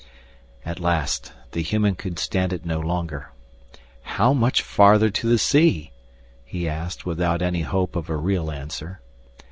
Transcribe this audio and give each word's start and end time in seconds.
At 0.65 0.79
last 0.79 1.31
the 1.51 1.61
human 1.61 1.93
could 1.93 2.17
stand 2.17 2.51
it 2.53 2.65
no 2.65 2.79
longer. 2.79 3.29
"How 4.17 4.33
much 4.33 4.63
farther 4.63 5.11
to 5.11 5.29
the 5.29 5.37
sea?" 5.37 5.91
he 6.43 6.67
asked 6.67 7.05
without 7.05 7.43
any 7.43 7.61
hope 7.61 7.95
of 7.95 8.09
a 8.09 8.17
real 8.17 8.49
answer. 8.49 8.99